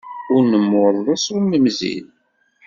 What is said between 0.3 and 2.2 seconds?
Ur nemmurḍes ur nemzil.